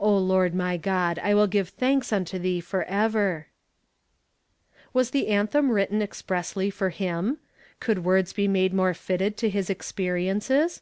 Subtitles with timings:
[0.00, 3.46] O Lord my God, I will give thanks unto thee forever!"
[4.92, 7.38] Was the anthem written expressly for him?
[7.78, 10.80] Could words be made more fitted to his experi ences?